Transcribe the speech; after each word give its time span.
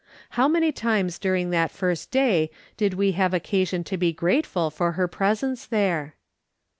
How 0.31 0.47
many 0.47 0.71
times 0.71 1.19
during 1.19 1.51
that 1.51 1.69
first 1.69 2.09
day 2.09 2.49
did 2.75 2.95
we 2.95 3.11
have 3.11 3.35
occasion 3.35 3.83
to 3.83 3.97
be 3.97 4.11
grateful 4.11 4.71
for 4.71 4.93
her 4.93 5.07
presence 5.07 5.67
there 5.67 6.15